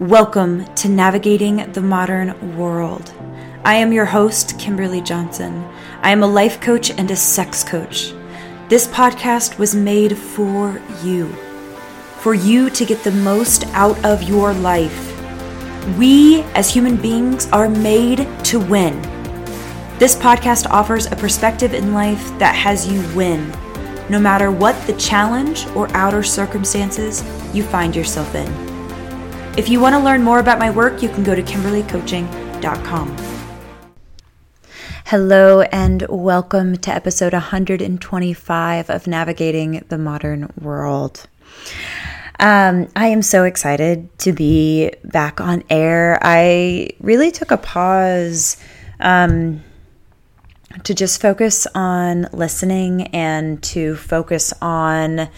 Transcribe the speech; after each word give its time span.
Welcome 0.00 0.64
to 0.76 0.88
Navigating 0.88 1.70
the 1.72 1.82
Modern 1.82 2.56
World. 2.56 3.12
I 3.66 3.74
am 3.74 3.92
your 3.92 4.06
host, 4.06 4.58
Kimberly 4.58 5.02
Johnson. 5.02 5.62
I 6.00 6.10
am 6.10 6.22
a 6.22 6.26
life 6.26 6.58
coach 6.58 6.88
and 6.88 7.10
a 7.10 7.16
sex 7.16 7.62
coach. 7.62 8.14
This 8.70 8.88
podcast 8.88 9.58
was 9.58 9.74
made 9.74 10.16
for 10.16 10.80
you, 11.02 11.26
for 12.20 12.32
you 12.32 12.70
to 12.70 12.86
get 12.86 13.04
the 13.04 13.10
most 13.10 13.66
out 13.74 14.02
of 14.02 14.22
your 14.22 14.54
life. 14.54 15.14
We, 15.98 16.44
as 16.54 16.70
human 16.70 16.96
beings, 16.96 17.46
are 17.48 17.68
made 17.68 18.26
to 18.44 18.58
win. 18.58 19.02
This 19.98 20.16
podcast 20.16 20.66
offers 20.70 21.12
a 21.12 21.16
perspective 21.16 21.74
in 21.74 21.92
life 21.92 22.26
that 22.38 22.54
has 22.54 22.90
you 22.90 23.06
win, 23.14 23.50
no 24.08 24.18
matter 24.18 24.50
what 24.50 24.80
the 24.86 24.94
challenge 24.94 25.66
or 25.76 25.94
outer 25.94 26.22
circumstances 26.22 27.22
you 27.54 27.62
find 27.62 27.94
yourself 27.94 28.34
in. 28.34 28.69
If 29.60 29.68
you 29.68 29.78
want 29.78 29.92
to 29.92 29.98
learn 29.98 30.22
more 30.22 30.38
about 30.38 30.58
my 30.58 30.70
work, 30.70 31.02
you 31.02 31.10
can 31.10 31.22
go 31.22 31.34
to 31.34 31.42
kimberlycoaching.com. 31.42 33.16
Hello, 35.04 35.60
and 35.60 36.06
welcome 36.08 36.78
to 36.78 36.90
episode 36.90 37.34
125 37.34 38.88
of 38.88 39.06
Navigating 39.06 39.84
the 39.90 39.98
Modern 39.98 40.50
World. 40.58 41.28
Um, 42.38 42.88
I 42.96 43.08
am 43.08 43.20
so 43.20 43.44
excited 43.44 44.08
to 44.20 44.32
be 44.32 44.92
back 45.04 45.42
on 45.42 45.62
air. 45.68 46.18
I 46.22 46.92
really 46.98 47.30
took 47.30 47.50
a 47.50 47.58
pause 47.58 48.56
um, 48.98 49.62
to 50.84 50.94
just 50.94 51.20
focus 51.20 51.66
on 51.74 52.28
listening 52.32 53.08
and 53.08 53.62
to 53.64 53.94
focus 53.96 54.54
on 54.62 55.28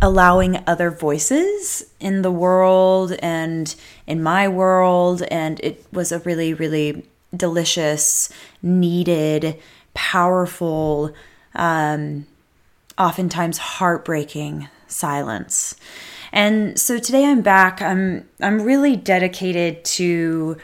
allowing 0.00 0.62
other 0.66 0.90
voices 0.90 1.84
in 2.00 2.22
the 2.22 2.30
world 2.30 3.12
and 3.20 3.74
in 4.06 4.22
my 4.22 4.48
world. 4.48 5.22
And 5.22 5.58
it 5.60 5.84
was 5.92 6.12
a 6.12 6.20
really, 6.20 6.54
really 6.54 7.06
delicious, 7.36 8.30
needed, 8.62 9.58
powerful, 9.94 11.12
um, 11.54 12.26
oftentimes 12.96 13.58
heartbreaking 13.58 14.68
silence. 14.86 15.76
And 16.32 16.78
so 16.78 16.98
today 16.98 17.24
I'm 17.24 17.42
back. 17.42 17.80
I'm 17.80 18.28
I'm 18.40 18.62
really 18.62 18.96
dedicated 18.96 19.84
to 19.84 20.56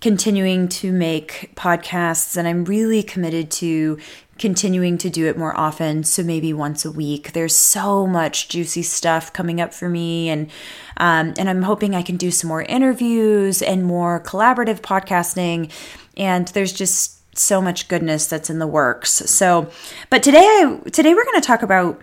continuing 0.00 0.68
to 0.68 0.92
make 0.92 1.52
podcasts 1.54 2.36
and 2.36 2.46
I'm 2.46 2.64
really 2.64 3.02
committed 3.02 3.50
to 3.52 3.98
continuing 4.38 4.98
to 4.98 5.10
do 5.10 5.26
it 5.26 5.38
more 5.38 5.58
often 5.58 6.04
so 6.04 6.22
maybe 6.22 6.52
once 6.52 6.84
a 6.84 6.90
week. 6.90 7.32
There's 7.32 7.56
so 7.56 8.06
much 8.06 8.48
juicy 8.48 8.82
stuff 8.82 9.32
coming 9.32 9.60
up 9.60 9.72
for 9.72 9.88
me 9.88 10.28
and 10.28 10.50
um, 10.98 11.34
and 11.38 11.48
i'm 11.48 11.62
hoping 11.62 11.94
i 11.94 12.02
can 12.02 12.16
do 12.16 12.30
some 12.30 12.48
more 12.48 12.62
interviews 12.62 13.62
and 13.62 13.84
more 13.84 14.20
collaborative 14.20 14.80
podcasting 14.80 15.70
and 16.16 16.48
there's 16.48 16.72
just 16.72 17.16
so 17.38 17.60
much 17.60 17.88
goodness 17.88 18.26
that's 18.26 18.48
in 18.48 18.58
the 18.58 18.66
works. 18.66 19.10
So 19.10 19.70
but 20.10 20.22
today 20.22 20.38
i 20.38 20.80
today 20.90 21.14
we're 21.14 21.24
going 21.24 21.40
to 21.40 21.46
talk 21.46 21.62
about 21.62 22.02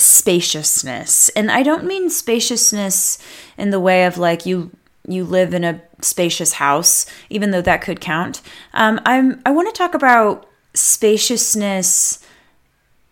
spaciousness 0.00 1.28
and 1.30 1.50
i 1.50 1.60
don't 1.60 1.84
mean 1.84 2.08
spaciousness 2.08 3.18
in 3.56 3.70
the 3.70 3.80
way 3.80 4.04
of 4.04 4.16
like 4.16 4.46
you 4.46 4.70
you 5.08 5.24
live 5.24 5.52
in 5.52 5.64
a 5.64 5.80
spacious 6.00 6.52
house 6.52 7.04
even 7.30 7.50
though 7.50 7.62
that 7.62 7.82
could 7.82 8.00
count. 8.00 8.40
Um, 8.74 9.00
i'm 9.04 9.40
i 9.44 9.50
want 9.50 9.74
to 9.74 9.76
talk 9.76 9.94
about 9.94 10.48
spaciousness 10.74 12.24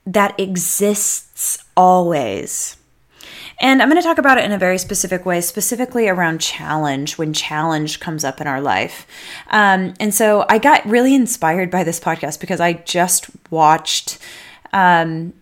that 0.06 0.38
exists 0.38 1.58
always. 1.76 2.76
And 3.58 3.80
I'm 3.80 3.88
going 3.88 4.00
to 4.00 4.06
talk 4.06 4.18
about 4.18 4.36
it 4.38 4.44
in 4.44 4.52
a 4.52 4.58
very 4.58 4.76
specific 4.76 5.24
way, 5.24 5.40
specifically 5.40 6.08
around 6.08 6.40
challenge, 6.40 7.16
when 7.16 7.32
challenge 7.32 8.00
comes 8.00 8.22
up 8.22 8.40
in 8.40 8.46
our 8.46 8.60
life. 8.60 9.06
Um, 9.48 9.94
and 9.98 10.14
so 10.14 10.44
I 10.48 10.58
got 10.58 10.84
really 10.84 11.14
inspired 11.14 11.70
by 11.70 11.82
this 11.82 11.98
podcast 11.98 12.38
because 12.38 12.60
I 12.60 12.74
just 12.74 13.28
watched. 13.50 14.18
Um, 14.72 15.32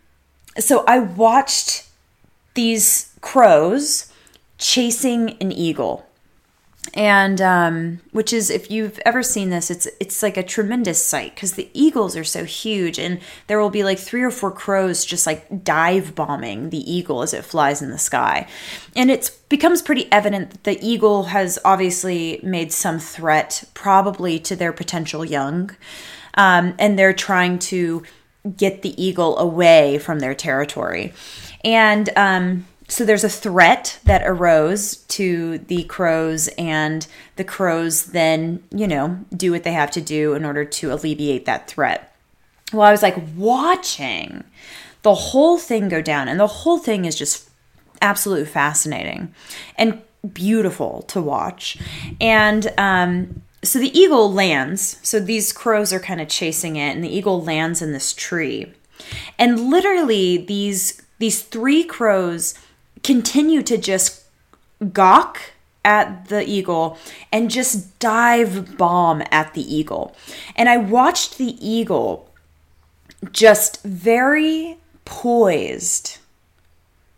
so 0.59 0.85
I 0.87 1.01
watched 1.01 1.89
these 2.55 3.13
crows 3.21 4.13
chasing 4.59 5.37
an 5.41 5.51
eagle 5.51 6.07
and 6.93 7.41
um, 7.41 8.01
which 8.13 8.33
is 8.33 8.51
if 8.51 8.71
you've 8.71 9.01
ever 9.07 9.23
seen 9.23 9.51
this 9.51 9.71
it's 9.71 9.89
it's 10.01 10.23
like 10.23 10.37
a 10.37 10.43
tremendous 10.43 11.03
sight 11.03 11.35
because 11.35 11.55
the 11.55 11.71
eagles 11.73 12.17
are 12.17 12.25
so 12.25 12.45
huge 12.45 12.99
and 12.99 13.21
there 13.47 13.59
will 13.59 13.71
be 13.71 13.83
like 13.83 13.99
three 13.99 14.23
or 14.23 14.31
four 14.31 14.51
crows 14.51 15.05
just 15.05 15.27
like 15.27 15.65
dive 15.65 16.15
bombing 16.15 16.71
the 16.71 16.93
eagle 16.93 17.23
as 17.23 17.33
it 17.33 17.45
flies 17.45 17.81
in 17.81 17.91
the 17.91 17.99
sky. 17.99 18.47
And 18.95 19.11
it 19.11 19.31
becomes 19.49 19.83
pretty 19.83 20.11
evident 20.13 20.51
that 20.51 20.65
the 20.65 20.87
eagle 20.87 21.25
has 21.25 21.59
obviously 21.65 22.41
made 22.43 22.73
some 22.73 22.99
threat 22.99 23.65
probably 23.75 24.39
to 24.41 24.55
their 24.55 24.73
potential 24.73 25.25
young 25.25 25.71
um, 26.35 26.75
and 26.79 26.99
they're 26.99 27.15
trying 27.15 27.59
to 27.61 28.03
get 28.57 28.83
the 28.83 29.03
eagle 29.03 29.39
away 29.39 29.99
from 29.99 30.19
their 30.19 30.35
territory. 30.35 31.15
And 31.65 32.11
um, 32.17 32.67
so 32.89 33.05
there's 33.05 33.25
a 33.25 33.29
threat 33.29 33.99
that 34.05 34.23
arose 34.27 34.97
to 34.97 35.59
the 35.59 35.85
crows 35.85 36.49
and 36.59 37.07
the 37.37 37.45
crows 37.45 38.07
then 38.07 38.63
you 38.71 38.87
know 38.87 39.19
do 39.35 39.53
what 39.53 39.65
they 39.65 39.73
have 39.73 39.91
to 39.93 40.01
do 40.01 40.35
in 40.35 40.45
order 40.45 40.65
to 40.65 40.93
alleviate 40.93 41.47
that 41.47 41.69
threat. 41.69 42.15
Well 42.73 42.83
i 42.83 42.93
was 42.93 43.03
like 43.03 43.17
watching 43.37 44.45
the 45.03 45.15
whole 45.15 45.59
thing 45.59 45.89
go 45.89 46.01
down 46.01 46.29
and 46.29 46.41
the 46.41 46.47
whole 46.47 46.79
thing 46.79 47.05
is 47.05 47.15
just 47.15 47.51
absolutely 48.01 48.47
fascinating 48.47 49.35
and 49.77 50.03
beautiful 50.33 51.03
to 51.03 51.21
watch. 51.21 51.79
And 52.21 52.73
um, 52.79 53.43
so 53.63 53.79
the 53.79 53.97
eagle 53.99 54.33
lands. 54.33 54.99
So 55.03 55.21
these 55.21 55.53
crows 55.53 55.93
are 55.93 56.01
kind 56.01 56.21
of 56.21 56.29
chasing 56.29 56.77
it 56.77 56.95
and 56.95 57.05
the 57.05 57.15
eagle 57.15 57.43
lands 57.43 57.83
in 57.83 57.93
this 57.93 58.13
tree. 58.13 58.73
And 59.39 59.71
literally 59.71 60.39
these 60.39 61.03
these 61.19 61.43
three 61.43 61.85
crows 61.85 62.55
continue 63.05 63.63
to 63.63 63.79
just 63.79 64.25
gawk 64.93 65.53
at 65.85 66.29
the 66.29 66.49
eagle 66.49 66.99
and 67.31 67.51
just 67.51 67.99
dive 67.99 68.77
bomb 68.77 69.23
at 69.31 69.55
the 69.55 69.63
eagle. 69.63 70.17
And 70.57 70.69
I 70.69 70.79
watched 70.79 71.39
the 71.39 71.57
eagle 71.65 72.31
just 73.31 73.83
very 73.83 74.79
poised 75.05 76.19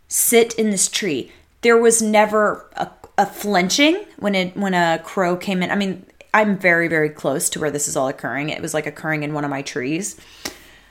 sit 0.09 0.55
in 0.55 0.71
this 0.71 0.89
tree. 0.89 1.33
There 1.63 1.79
was 1.79 2.03
never 2.03 2.69
a, 2.77 2.91
a 3.17 3.27
flinching 3.27 4.05
when 4.19 4.35
it 4.35 4.57
when 4.57 4.75
a 4.75 5.01
crow 5.03 5.37
came 5.37 5.63
in. 5.63 5.71
I 5.71 5.77
mean, 5.77 6.05
I'm 6.35 6.59
very 6.59 6.89
very 6.89 7.11
close 7.11 7.49
to 7.51 7.61
where 7.61 7.71
this 7.71 7.89
is 7.89 7.97
all 7.97 8.09
occurring. 8.09 8.51
It 8.51 8.63
was 8.63 8.75
like 8.75 8.87
occurring 8.87 9.23
in 9.23 9.33
one 9.33 9.45
of 9.45 9.51
my 9.51 9.63
trees 9.63 10.21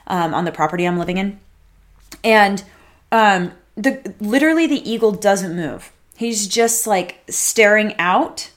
um, 0.08 0.34
on 0.34 0.46
the 0.46 0.52
property 0.52 0.86
I'm 0.86 0.98
living 0.98 1.18
in, 1.18 1.40
and 2.24 2.64
um, 3.12 3.52
the 3.76 4.14
literally 4.20 4.68
the 4.68 4.90
eagle 4.90 5.12
doesn't 5.12 5.56
move. 5.56 5.92
He's 6.16 6.48
just 6.48 6.88
like 6.88 7.24
staring 7.30 7.94
out 8.00 8.52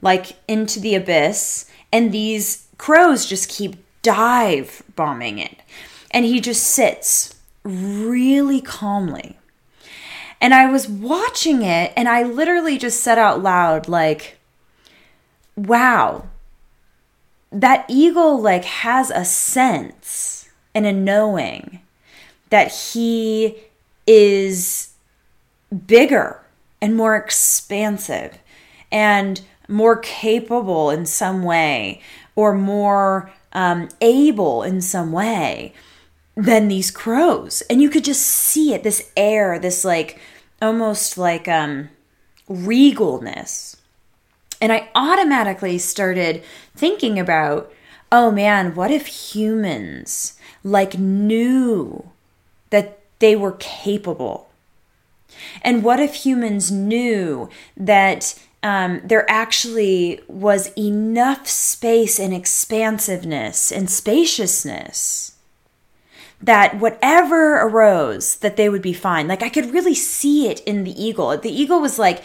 like 0.00 0.36
into 0.46 0.78
the 0.78 0.94
abyss 0.94 1.68
and 1.92 2.12
these 2.12 2.66
crows 2.78 3.26
just 3.26 3.48
keep 3.48 3.76
dive 4.02 4.82
bombing 4.94 5.38
it. 5.38 5.60
And 6.10 6.24
he 6.24 6.40
just 6.40 6.62
sits 6.62 7.34
really 7.64 8.60
calmly. 8.60 9.38
And 10.40 10.54
I 10.54 10.70
was 10.70 10.86
watching 10.86 11.62
it 11.62 11.92
and 11.96 12.08
I 12.08 12.22
literally 12.22 12.78
just 12.78 13.00
said 13.00 13.18
out 13.18 13.42
loud 13.42 13.88
like 13.88 14.38
wow. 15.56 16.28
That 17.50 17.86
eagle 17.88 18.40
like 18.40 18.64
has 18.64 19.10
a 19.10 19.24
sense 19.24 20.48
and 20.74 20.86
a 20.86 20.92
knowing 20.92 21.80
that 22.50 22.72
he 22.72 23.56
is 24.06 24.94
bigger 25.86 26.40
and 26.80 26.96
more 26.96 27.16
expansive 27.16 28.38
and 28.92 29.40
more 29.68 29.96
capable 29.96 30.90
in 30.90 31.06
some 31.06 31.42
way 31.42 32.00
or 32.36 32.54
more 32.54 33.32
um, 33.52 33.88
able 34.00 34.62
in 34.62 34.80
some 34.80 35.12
way 35.12 35.72
than 36.36 36.68
these 36.68 36.90
crows. 36.90 37.62
And 37.70 37.80
you 37.80 37.88
could 37.88 38.04
just 38.04 38.22
see 38.22 38.74
it 38.74 38.82
this 38.82 39.10
air, 39.16 39.58
this 39.58 39.84
like 39.84 40.20
almost 40.60 41.16
like 41.16 41.48
um, 41.48 41.88
regalness. 42.48 43.76
And 44.60 44.72
I 44.72 44.88
automatically 44.94 45.78
started 45.78 46.42
thinking 46.74 47.18
about, 47.18 47.72
oh 48.10 48.30
man, 48.30 48.74
what 48.74 48.90
if 48.90 49.06
humans 49.06 50.38
like 50.62 50.98
knew 50.98 52.10
that 52.70 52.98
they 53.24 53.34
were 53.34 53.56
capable. 53.58 54.50
And 55.62 55.82
what 55.82 55.98
if 55.98 56.14
humans 56.14 56.70
knew 56.70 57.48
that 57.74 58.38
um, 58.62 59.00
there 59.02 59.24
actually 59.30 60.20
was 60.28 60.70
enough 60.76 61.48
space 61.48 62.20
and 62.20 62.34
expansiveness 62.34 63.72
and 63.72 63.88
spaciousness 63.88 65.36
that 66.38 66.78
whatever 66.78 67.62
arose 67.62 68.36
that 68.36 68.58
they 68.58 68.68
would 68.68 68.82
be 68.82 68.92
fine 68.92 69.26
like 69.26 69.42
i 69.42 69.48
could 69.48 69.72
really 69.72 69.94
see 69.94 70.48
it 70.48 70.60
in 70.64 70.84
the 70.84 71.02
eagle 71.02 71.38
the 71.38 71.48
eagle 71.62 71.80
was 71.80 71.98
like 71.98 72.22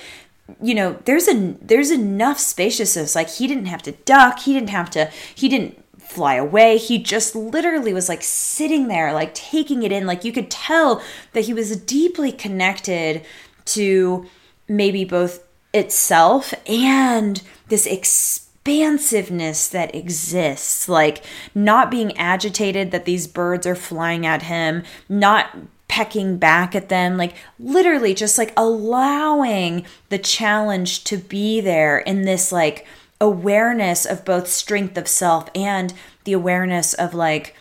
you 0.61 0.73
know, 0.73 0.97
there's 1.05 1.27
a 1.27 1.55
there's 1.61 1.91
enough 1.91 2.39
spaciousness. 2.39 3.15
Like 3.15 3.29
he 3.29 3.47
didn't 3.47 3.65
have 3.65 3.83
to 3.83 3.91
duck, 3.91 4.39
he 4.39 4.53
didn't 4.53 4.69
have 4.69 4.89
to 4.91 5.11
he 5.35 5.47
didn't 5.47 5.83
fly 6.09 6.35
away. 6.35 6.77
He 6.77 6.97
just 6.97 7.35
literally 7.35 7.93
was 7.93 8.09
like 8.09 8.23
sitting 8.23 8.87
there, 8.87 9.13
like 9.13 9.33
taking 9.35 9.83
it 9.83 9.91
in. 9.91 10.07
Like 10.07 10.25
you 10.25 10.33
could 10.33 10.49
tell 10.49 11.03
that 11.33 11.45
he 11.45 11.53
was 11.53 11.77
deeply 11.77 12.31
connected 12.31 13.23
to 13.65 14.25
maybe 14.67 15.05
both 15.05 15.43
itself 15.71 16.51
and 16.67 17.43
this 17.67 17.85
expansiveness 17.85 19.69
that 19.69 19.93
exists. 19.93 20.89
Like 20.89 21.23
not 21.53 21.91
being 21.91 22.17
agitated 22.17 22.89
that 22.89 23.05
these 23.05 23.27
birds 23.27 23.67
are 23.67 23.75
flying 23.75 24.25
at 24.25 24.41
him, 24.41 24.81
not 25.07 25.55
pecking 25.87 26.37
back 26.37 26.75
at 26.75 26.89
them, 26.89 27.17
like 27.17 27.35
literally 27.59 28.15
just 28.15 28.39
like 28.39 28.51
allowing 28.57 29.85
the 30.09 30.17
challenge 30.17 31.03
to 31.03 31.17
be 31.17 31.61
there 31.61 31.99
in 31.99 32.23
this 32.23 32.51
like 32.51 32.87
awareness 33.21 34.05
of 34.05 34.25
both 34.25 34.47
strength 34.47 34.97
of 34.97 35.07
self 35.07 35.49
and 35.53 35.93
the 36.23 36.33
awareness 36.33 36.93
of 36.93 37.13
like 37.13 37.55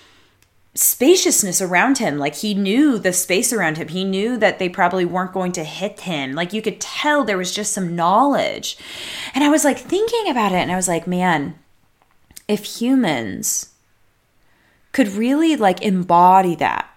spaciousness 0.74 1.60
around 1.60 1.98
him. 1.98 2.18
Like 2.18 2.36
he 2.36 2.54
knew 2.54 2.98
the 2.98 3.12
space 3.12 3.52
around 3.52 3.78
him. 3.78 3.88
He 3.88 4.04
knew 4.04 4.36
that 4.36 4.58
they 4.58 4.68
probably 4.68 5.04
weren't 5.04 5.32
going 5.32 5.52
to 5.52 5.64
hit 5.64 6.00
him. 6.00 6.32
Like 6.32 6.52
you 6.52 6.62
could 6.62 6.80
tell 6.80 7.24
there 7.24 7.36
was 7.36 7.54
just 7.54 7.72
some 7.72 7.96
knowledge. 7.96 8.78
And 9.34 9.42
I 9.42 9.48
was 9.48 9.64
like 9.64 9.78
thinking 9.78 10.30
about 10.30 10.52
it 10.52 10.58
and 10.58 10.70
I 10.70 10.76
was 10.76 10.88
like, 10.88 11.06
man, 11.06 11.58
if 12.46 12.80
humans 12.80 13.70
could 14.92 15.08
really 15.08 15.56
like 15.56 15.82
embody 15.82 16.54
that, 16.56 16.88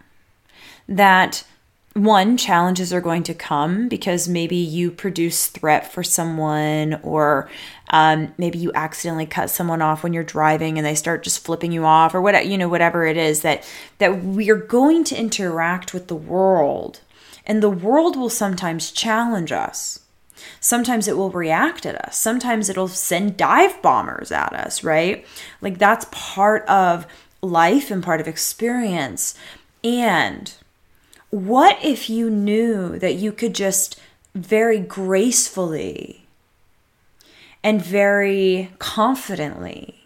that 0.88 1.44
one 1.93 2.38
challenges 2.38 2.93
are 2.93 3.01
going 3.01 3.23
to 3.23 3.33
come 3.33 3.89
because 3.89 4.27
maybe 4.29 4.55
you 4.55 4.91
produce 4.91 5.47
threat 5.47 5.91
for 5.91 6.03
someone 6.03 6.99
or 7.03 7.49
um, 7.89 8.33
maybe 8.38 8.57
you 8.57 8.71
accidentally 8.73 9.25
cut 9.25 9.49
someone 9.49 9.81
off 9.81 10.01
when 10.01 10.13
you're 10.13 10.23
driving 10.23 10.77
and 10.77 10.88
they 10.88 10.95
start 10.95 11.21
just 11.21 11.43
flipping 11.43 11.73
you 11.73 11.83
off 11.83 12.15
or 12.15 12.21
what 12.21 12.45
you 12.45 12.57
know 12.57 12.69
whatever 12.69 13.05
it 13.05 13.17
is 13.17 13.41
that 13.41 13.67
that 13.97 14.23
we're 14.23 14.55
going 14.55 15.03
to 15.03 15.19
interact 15.19 15.93
with 15.93 16.07
the 16.07 16.15
world. 16.15 17.01
And 17.45 17.61
the 17.61 17.69
world 17.69 18.15
will 18.15 18.29
sometimes 18.29 18.91
challenge 18.91 19.51
us. 19.51 19.99
Sometimes 20.61 21.07
it 21.07 21.17
will 21.17 21.31
react 21.31 21.85
at 21.85 21.95
us. 21.95 22.17
Sometimes 22.17 22.69
it'll 22.69 22.88
send 22.88 23.35
dive 23.35 23.81
bombers 23.81 24.31
at 24.31 24.53
us 24.53 24.81
right? 24.81 25.25
Like 25.59 25.77
that's 25.77 26.05
part 26.11 26.65
of 26.69 27.05
life 27.41 27.91
and 27.91 28.01
part 28.01 28.21
of 28.21 28.29
experience. 28.29 29.35
And 29.83 30.53
what 31.31 31.83
if 31.83 32.10
you 32.10 32.30
knew 32.30 33.00
that 33.00 33.16
you 33.16 33.31
could 33.31 33.56
just 33.56 34.00
very 34.36 34.80
gracefully 34.80 36.25
and 37.63 37.81
very 37.81 38.72
confidently 38.80 40.04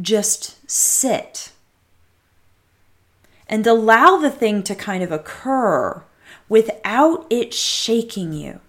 just 0.00 0.70
sit 0.70 1.50
and 3.48 3.66
allow 3.66 4.16
the 4.16 4.30
thing 4.30 4.62
to 4.62 4.74
kind 4.74 5.02
of 5.02 5.10
occur 5.10 6.02
without 6.48 7.26
it 7.30 7.52
shaking 7.52 8.32
you? 8.32 8.60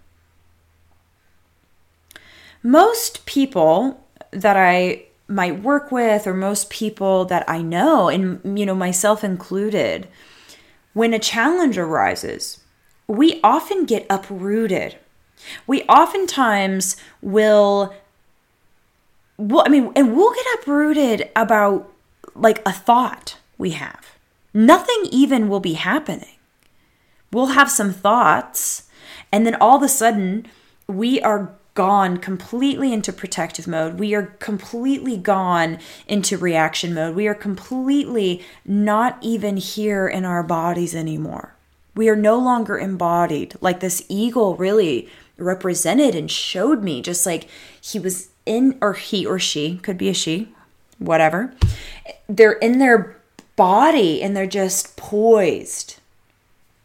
Most 2.63 3.25
people 3.25 4.03
that 4.31 4.57
I 4.57 5.03
might 5.27 5.61
work 5.61 5.91
with, 5.91 6.25
or 6.25 6.33
most 6.33 6.71
people 6.71 7.25
that 7.25 7.47
I 7.47 7.61
know, 7.61 8.09
and 8.09 8.57
you 8.57 8.65
know, 8.65 8.73
myself 8.73 9.23
included, 9.23 10.07
when 10.93 11.13
a 11.13 11.19
challenge 11.19 11.77
arises, 11.77 12.63
we 13.07 13.39
often 13.43 13.85
get 13.85 14.05
uprooted. 14.09 14.97
We 15.65 15.83
oftentimes 15.83 16.97
will, 17.21 17.93
well, 19.37 19.63
I 19.65 19.69
mean, 19.69 19.91
and 19.95 20.15
we'll 20.15 20.33
get 20.33 20.45
uprooted 20.59 21.29
about 21.35 21.91
like 22.35 22.61
a 22.65 22.71
thought 22.71 23.37
we 23.57 23.71
have. 23.71 24.17
Nothing 24.53 25.05
even 25.11 25.47
will 25.47 25.59
be 25.59 25.73
happening. 25.73 26.35
We'll 27.31 27.47
have 27.47 27.69
some 27.69 27.93
thoughts, 27.93 28.83
and 29.31 29.45
then 29.45 29.55
all 29.55 29.77
of 29.77 29.83
a 29.83 29.89
sudden, 29.89 30.47
we 30.87 31.21
are 31.21 31.53
gone 31.73 32.17
completely 32.17 32.91
into 32.91 33.13
protective 33.13 33.67
mode. 33.67 33.99
We 33.99 34.13
are 34.13 34.35
completely 34.39 35.17
gone 35.17 35.79
into 36.07 36.37
reaction 36.37 36.93
mode. 36.93 37.15
We 37.15 37.27
are 37.27 37.35
completely 37.35 38.43
not 38.65 39.17
even 39.21 39.57
here 39.57 40.07
in 40.07 40.25
our 40.25 40.43
bodies 40.43 40.95
anymore. 40.95 41.55
We 41.95 42.09
are 42.09 42.15
no 42.15 42.37
longer 42.37 42.77
embodied 42.77 43.55
like 43.61 43.79
this 43.79 44.05
eagle 44.09 44.55
really 44.55 45.09
represented 45.37 46.15
and 46.15 46.29
showed 46.29 46.83
me, 46.83 47.01
just 47.01 47.25
like 47.25 47.47
he 47.81 47.99
was 47.99 48.29
in, 48.45 48.77
or 48.81 48.93
he 48.93 49.25
or 49.25 49.39
she, 49.39 49.77
could 49.77 49.97
be 49.97 50.09
a 50.09 50.13
she, 50.13 50.49
whatever. 50.97 51.53
They're 52.27 52.53
in 52.53 52.79
their 52.79 53.17
body 53.55 54.21
and 54.21 54.35
they're 54.35 54.47
just 54.47 54.97
poised, 54.97 55.99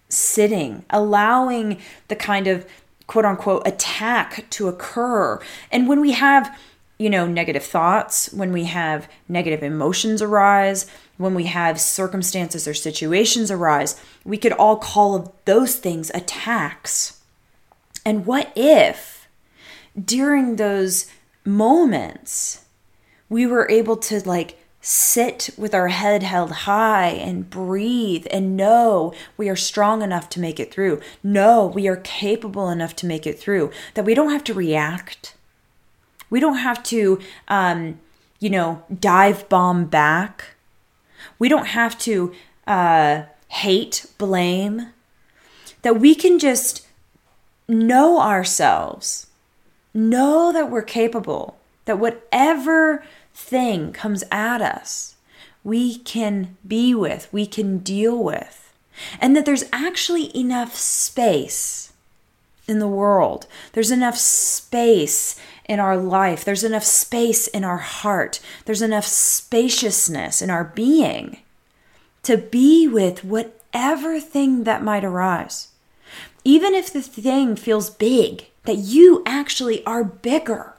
sitting, 0.08 0.84
allowing 0.90 1.80
the 2.08 2.16
kind 2.16 2.46
of 2.46 2.66
quote 3.06 3.24
unquote 3.24 3.66
attack 3.66 4.48
to 4.50 4.68
occur. 4.68 5.40
And 5.70 5.88
when 5.88 6.00
we 6.00 6.12
have, 6.12 6.58
you 6.98 7.10
know, 7.10 7.26
negative 7.26 7.64
thoughts, 7.64 8.32
when 8.32 8.52
we 8.52 8.64
have 8.64 9.08
negative 9.28 9.62
emotions 9.62 10.22
arise, 10.22 10.86
when 11.16 11.34
we 11.34 11.44
have 11.44 11.80
circumstances 11.80 12.66
or 12.66 12.74
situations 12.74 13.50
arise, 13.50 14.00
we 14.24 14.38
could 14.38 14.52
all 14.52 14.76
call 14.76 15.34
those 15.44 15.76
things 15.76 16.10
attacks. 16.14 17.20
And 18.04 18.26
what 18.26 18.52
if 18.56 19.28
during 20.02 20.56
those 20.56 21.06
moments 21.44 22.64
we 23.28 23.46
were 23.46 23.68
able 23.70 23.96
to 23.96 24.20
like 24.28 24.58
sit 24.86 25.48
with 25.56 25.74
our 25.74 25.88
head 25.88 26.22
held 26.22 26.52
high 26.52 27.08
and 27.08 27.48
breathe 27.48 28.26
and 28.30 28.54
know 28.54 29.14
we 29.38 29.48
are 29.48 29.56
strong 29.56 30.02
enough 30.02 30.28
to 30.28 30.38
make 30.38 30.60
it 30.60 30.70
through. 30.70 31.00
Know 31.22 31.64
we 31.66 31.88
are 31.88 31.96
capable 31.96 32.68
enough 32.68 32.94
to 32.96 33.06
make 33.06 33.26
it 33.26 33.38
through. 33.38 33.70
That 33.94 34.04
we 34.04 34.14
don't 34.14 34.30
have 34.30 34.44
to 34.44 34.52
react. 34.52 35.36
We 36.28 36.38
don't 36.38 36.58
have 36.58 36.82
to, 36.84 37.18
um, 37.48 37.98
you 38.40 38.50
know, 38.50 38.84
dive 39.00 39.48
bomb 39.48 39.86
back. 39.86 40.54
We 41.38 41.48
don't 41.48 41.68
have 41.68 41.96
to 42.00 42.34
uh, 42.66 43.22
hate, 43.48 44.04
blame. 44.18 44.88
That 45.80 45.98
we 45.98 46.14
can 46.14 46.38
just 46.38 46.86
know 47.66 48.20
ourselves, 48.20 49.28
know 49.94 50.52
that 50.52 50.70
we're 50.70 50.82
capable, 50.82 51.56
that 51.86 51.98
whatever 51.98 53.02
thing 53.34 53.92
comes 53.92 54.24
at 54.30 54.62
us, 54.62 55.16
we 55.62 55.98
can 55.98 56.56
be 56.66 56.94
with, 56.94 57.28
we 57.32 57.46
can 57.46 57.78
deal 57.78 58.22
with. 58.22 58.72
And 59.20 59.34
that 59.34 59.44
there's 59.44 59.64
actually 59.72 60.36
enough 60.36 60.74
space 60.76 61.92
in 62.68 62.78
the 62.78 62.88
world. 62.88 63.46
There's 63.72 63.90
enough 63.90 64.16
space 64.16 65.38
in 65.66 65.80
our 65.80 65.96
life. 65.96 66.44
There's 66.44 66.64
enough 66.64 66.84
space 66.84 67.46
in 67.48 67.64
our 67.64 67.78
heart. 67.78 68.40
There's 68.64 68.82
enough 68.82 69.04
spaciousness 69.04 70.40
in 70.40 70.50
our 70.50 70.64
being 70.64 71.38
to 72.22 72.36
be 72.36 72.88
with 72.88 73.24
whatever 73.24 74.20
thing 74.20 74.64
that 74.64 74.82
might 74.82 75.04
arise. 75.04 75.68
Even 76.44 76.74
if 76.74 76.92
the 76.92 77.02
thing 77.02 77.56
feels 77.56 77.90
big, 77.90 78.46
that 78.64 78.76
you 78.76 79.22
actually 79.26 79.84
are 79.84 80.04
bigger. 80.04 80.74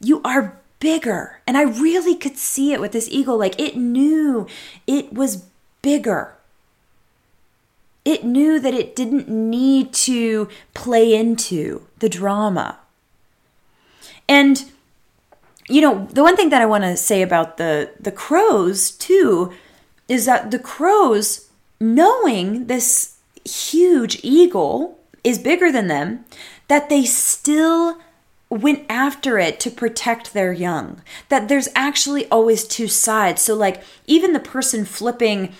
You 0.00 0.20
are 0.24 0.60
bigger. 0.80 1.40
And 1.46 1.56
I 1.56 1.62
really 1.62 2.14
could 2.14 2.36
see 2.36 2.72
it 2.72 2.80
with 2.80 2.92
this 2.92 3.08
eagle. 3.10 3.38
Like 3.38 3.58
it 3.58 3.76
knew 3.76 4.46
it 4.86 5.12
was 5.12 5.44
bigger. 5.82 6.34
It 8.04 8.24
knew 8.24 8.58
that 8.60 8.74
it 8.74 8.96
didn't 8.96 9.28
need 9.28 9.92
to 9.94 10.48
play 10.74 11.14
into 11.14 11.86
the 11.98 12.08
drama. 12.08 12.78
And 14.28 14.64
you 15.68 15.82
know, 15.82 16.06
the 16.10 16.22
one 16.22 16.36
thing 16.36 16.48
that 16.48 16.62
I 16.62 16.66
want 16.66 16.84
to 16.84 16.96
say 16.96 17.22
about 17.22 17.58
the 17.58 17.90
the 18.00 18.12
crows 18.12 18.90
too 18.90 19.52
is 20.08 20.24
that 20.24 20.50
the 20.50 20.58
crows 20.58 21.48
knowing 21.80 22.66
this 22.66 23.16
huge 23.44 24.20
eagle 24.22 24.98
is 25.22 25.38
bigger 25.38 25.70
than 25.70 25.88
them 25.88 26.24
that 26.68 26.88
they 26.88 27.04
still 27.04 27.98
went 28.50 28.84
after 28.88 29.38
it 29.38 29.60
to 29.60 29.70
protect 29.70 30.32
their 30.32 30.52
young. 30.52 31.02
That 31.28 31.48
there's 31.48 31.68
actually 31.74 32.28
always 32.28 32.66
two 32.66 32.88
sides. 32.88 33.42
So, 33.42 33.54
like, 33.54 33.82
even 34.06 34.32
the 34.32 34.40
person 34.40 34.84
flipping 34.84 35.54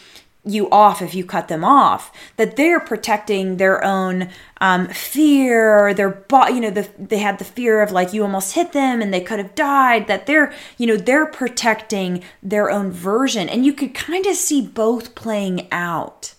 you 0.44 0.70
off 0.70 1.02
if 1.02 1.14
you 1.14 1.24
cut 1.24 1.48
them 1.48 1.64
off 1.64 2.12
that 2.36 2.56
they're 2.56 2.80
protecting 2.80 3.56
their 3.56 3.84
own 3.84 4.28
um, 4.60 4.86
fear 4.88 5.92
their 5.94 6.10
body 6.10 6.54
you 6.54 6.60
know 6.60 6.70
the, 6.70 6.88
they 6.98 7.18
had 7.18 7.38
the 7.38 7.44
fear 7.44 7.82
of 7.82 7.92
like 7.92 8.12
you 8.12 8.22
almost 8.22 8.54
hit 8.54 8.72
them 8.72 9.02
and 9.02 9.12
they 9.12 9.20
could 9.20 9.38
have 9.38 9.54
died 9.54 10.06
that 10.06 10.26
they're 10.26 10.52
you 10.78 10.86
know 10.86 10.96
they're 10.96 11.26
protecting 11.26 12.22
their 12.42 12.70
own 12.70 12.90
version 12.90 13.48
and 13.48 13.66
you 13.66 13.72
could 13.72 13.94
kind 13.94 14.26
of 14.26 14.36
see 14.36 14.62
both 14.66 15.14
playing 15.14 15.68
out 15.70 16.34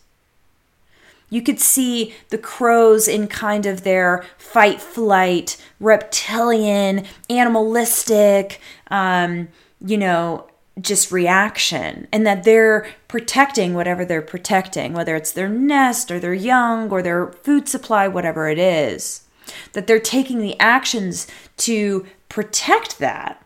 You 1.29 1.41
could 1.41 1.59
see 1.59 2.13
the 2.29 2.37
crows 2.37 3.07
in 3.07 3.27
kind 3.27 3.65
of 3.65 3.83
their 3.83 4.25
fight, 4.37 4.81
flight, 4.81 5.57
reptilian, 5.79 7.05
animalistic, 7.29 8.59
um, 8.89 9.49
you 9.85 9.97
know, 9.97 10.47
just 10.81 11.11
reaction, 11.11 12.07
and 12.11 12.25
that 12.25 12.43
they're 12.43 12.87
protecting 13.07 13.73
whatever 13.73 14.05
they're 14.05 14.21
protecting, 14.21 14.93
whether 14.93 15.15
it's 15.15 15.31
their 15.31 15.49
nest 15.49 16.09
or 16.09 16.19
their 16.19 16.33
young 16.33 16.89
or 16.89 17.01
their 17.01 17.27
food 17.27 17.67
supply, 17.67 18.07
whatever 18.07 18.47
it 18.47 18.57
is. 18.57 19.25
That 19.73 19.87
they're 19.87 19.99
taking 19.99 20.39
the 20.39 20.59
actions 20.59 21.27
to 21.57 22.05
protect 22.29 22.99
that. 22.99 23.43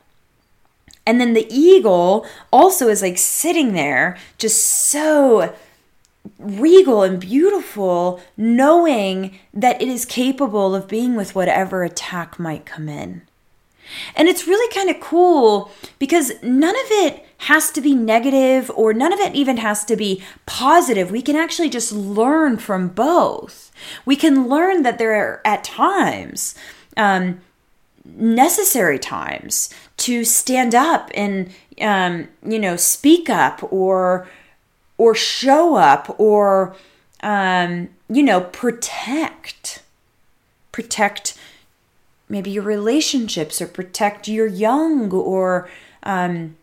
And 1.06 1.20
then 1.20 1.34
the 1.34 1.48
eagle 1.54 2.25
also 2.52 2.88
is 2.88 3.02
like 3.02 3.18
sitting 3.18 3.74
there, 3.74 4.18
just 4.38 4.66
so 4.66 5.54
regal 6.38 7.03
and 7.03 7.20
beautiful, 7.20 8.22
knowing 8.38 9.38
that 9.53 9.82
it 9.82 9.88
is 9.88 10.06
capable 10.06 10.74
of 10.75 10.88
being 10.88 11.15
with 11.15 11.36
whatever 11.36 11.84
attack 11.84 12.39
might 12.39 12.65
come 12.65 12.88
in. 12.88 13.24
And 14.15 14.27
it's 14.27 14.48
really 14.48 14.74
kind 14.74 14.89
of 14.89 15.01
cool 15.01 15.72
because 16.00 16.32
none 16.42 16.75
of 16.75 16.86
it 16.89 17.25
has 17.39 17.72
to 17.72 17.82
be 17.82 17.94
negative 17.94 18.72
or 18.75 18.94
none 18.94 19.12
of 19.12 19.20
it 19.20 19.36
even 19.36 19.58
has 19.58 19.84
to 19.86 19.96
be 19.96 20.24
positive. 20.46 21.12
We 21.12 21.22
can 21.22 21.36
actually 21.36 21.70
just 21.70 21.92
learn 21.92 22.58
from 22.58 22.88
both. 22.88 23.72
We 24.06 24.15
can 24.15 24.48
learn 24.48 24.84
that 24.84 24.98
there 24.98 25.13
are 25.13 25.42
at 25.44 25.63
times, 25.63 26.56
um, 26.96 27.42
necessary 28.06 29.00
times 29.00 29.70
to 29.98 30.24
stand 30.24 30.75
up 30.75 31.10
and 31.13 31.51
um, 31.82 32.27
you 32.46 32.60
know 32.60 32.75
speak 32.75 33.30
up 33.30 33.62
or 33.72 34.27
or 34.98 35.16
show 35.16 35.76
up 35.76 36.14
or 36.20 36.76
um, 37.22 37.90
you 38.10 38.24
know 38.24 38.42
protect 38.42 39.82
protect 40.72 41.38
maybe 42.30 42.52
your 42.52 42.64
relationships 42.64 43.62
or 43.62 43.68
protect 43.68 44.28
your 44.28 44.48
young 44.48 45.12
or 45.12 45.70
um, 46.04 46.56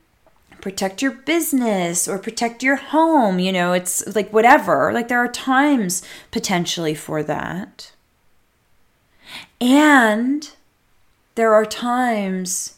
protect 0.60 1.00
your 1.00 1.12
business 1.12 2.06
or 2.08 2.18
protect 2.18 2.62
your 2.62 2.76
home 2.76 3.38
you 3.38 3.52
know 3.52 3.72
it's 3.72 4.14
like 4.14 4.32
whatever. 4.32 4.92
Like 4.92 5.08
there 5.08 5.22
are 5.22 5.28
times 5.28 6.02
potentially 6.30 6.94
for 6.94 7.22
that. 7.22 7.92
And 9.60 10.50
there 11.34 11.54
are 11.54 11.66
times 11.66 12.76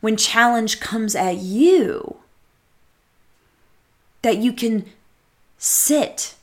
when 0.00 0.16
challenge 0.16 0.80
comes 0.80 1.14
at 1.14 1.36
you 1.38 2.15
that 4.26 4.38
you 4.38 4.52
can 4.52 4.84
sit, 5.56 6.34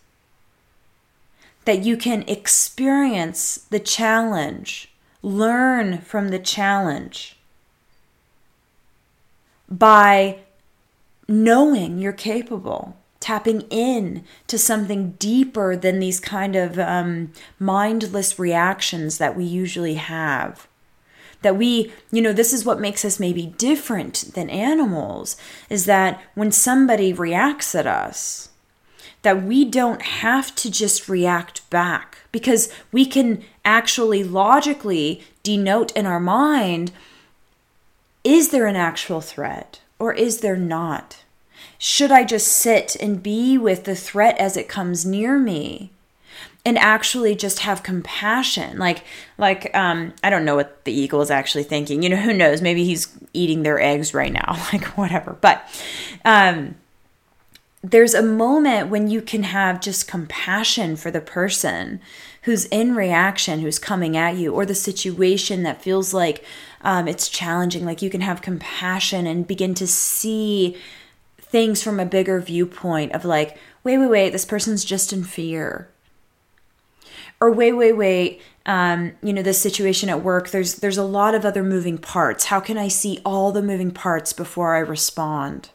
that 1.66 1.84
you 1.84 1.98
can 1.98 2.24
experience 2.30 3.56
the 3.72 3.80
challenge, 3.80 4.90
learn 5.22 5.98
from 5.98 6.30
the 6.30 6.40
challenge 6.40 7.36
by 9.70 10.40
knowing 11.28 12.00
you're 12.00 12.14
capable 12.14 12.96
tapping 13.20 13.62
in 13.70 14.24
to 14.48 14.58
something 14.58 15.12
deeper 15.20 15.76
than 15.76 16.00
these 16.00 16.22
kind 16.22 16.56
of 16.56 16.80
um, 16.80 17.34
mindless 17.60 18.40
reactions 18.40 19.18
that 19.18 19.36
we 19.36 19.44
usually 19.44 19.96
have 19.96 20.70
that 21.44 21.56
we, 21.56 21.94
you 22.12 22.22
know, 22.22 22.34
this 22.34 22.52
is 22.52 22.66
what 22.66 22.82
makes 22.82 23.06
us 23.06 23.20
maybe 23.20 23.46
different 23.58 24.34
than 24.34 24.50
animals 24.50 25.38
is 25.70 25.86
that 25.86 26.22
when 26.34 26.52
somebody 26.52 27.14
reacts 27.14 27.76
at 27.76 27.86
us, 27.86 28.50
that 29.22 29.44
we 29.44 29.64
don't 29.64 30.02
have 30.02 30.54
to 30.56 30.70
just 30.70 31.08
react 31.08 31.70
back 31.70 32.18
because 32.32 32.72
we 32.92 33.06
can 33.06 33.44
actually 33.64 34.24
logically 34.24 35.24
denote 35.44 35.92
in 35.94 36.06
our 36.06 36.20
mind 36.20 36.92
is 38.24 38.50
there 38.50 38.68
an 38.68 38.76
actual 38.78 39.20
threat 39.20 39.82
or 40.00 40.14
is 40.14 40.40
there 40.40 40.56
not? 40.56 41.24
Should 41.78 42.12
I 42.12 42.24
just 42.24 42.48
sit 42.48 42.96
and 42.96 43.22
be 43.22 43.58
with 43.58 43.84
the 43.84 43.96
threat 43.96 44.38
as 44.38 44.56
it 44.56 44.70
comes 44.70 45.06
near 45.06 45.38
me? 45.38 45.92
And 46.66 46.78
actually 46.78 47.36
just 47.36 47.60
have 47.60 47.84
compassion. 47.84 48.78
Like 48.78 49.04
like 49.38 49.76
um 49.76 50.14
i 50.24 50.30
don't 50.30 50.46
know 50.46 50.56
what 50.56 50.86
the 50.86 50.94
eagle 50.94 51.22
is 51.22 51.32
actually 51.32 51.64
thinking. 51.64 52.04
You 52.04 52.10
know 52.10 52.18
who 52.18 52.34
knows? 52.34 52.62
Maybe 52.62 52.86
he's 52.86 53.16
eating 53.34 53.64
their 53.64 53.80
eggs 53.80 54.14
right 54.14 54.32
now 54.32 54.56
like 54.74 54.86
whatever. 54.98 55.38
But 55.42 55.64
um 56.26 56.76
there's 57.86 58.14
a 58.14 58.24
moment 58.24 58.90
when 58.90 59.10
you 59.10 59.22
can 59.22 59.44
have 59.44 59.82
just 59.82 60.08
compassion 60.08 60.96
for 60.96 61.12
the 61.12 61.20
person 61.20 62.00
who's 62.44 62.64
in 62.66 62.96
reaction 62.96 63.60
who's 63.60 63.78
coming 63.78 64.16
at 64.16 64.38
you 64.38 64.54
or 64.54 64.66
the 64.66 64.76
situation 64.76 65.64
that 65.64 65.82
feels 65.82 66.14
like 66.14 66.46
um, 66.82 67.10
it's 67.10 67.28
challenging. 67.28 67.86
Like 67.86 68.02
you 68.02 68.10
can 68.10 68.22
have 68.22 68.42
compassion 68.42 69.28
and 69.28 69.46
begin 69.48 69.74
to 69.76 69.88
see 69.88 70.78
things 71.38 71.84
from 71.84 72.00
a 72.00 72.06
bigger 72.06 72.40
viewpoint 72.40 73.12
of 73.12 73.26
like 73.26 73.58
wait 73.84 73.98
wait 73.98 74.08
wait 74.08 74.30
this 74.32 74.46
person's 74.46 74.84
just 74.84 75.14
in 75.14 75.24
fear 75.24 75.88
or 77.44 77.52
wait, 77.52 77.74
wait, 77.74 77.92
wait, 77.92 78.42
um, 78.66 79.12
you 79.22 79.34
know, 79.34 79.42
this 79.42 79.62
situation 79.62 80.08
at 80.08 80.24
work, 80.24 80.52
there's 80.52 80.76
there's 80.76 80.98
a 80.98 81.04
lot 81.04 81.36
of 81.36 81.44
other 81.44 81.62
moving 81.62 81.98
parts. 81.98 82.46
How 82.46 82.62
can 82.62 82.78
I 82.78 82.88
see 82.88 83.20
all 83.26 83.52
the 83.52 83.62
moving 83.62 83.92
parts 83.92 84.32
before 84.32 84.76
I 84.76 84.80
respond? 84.80 85.70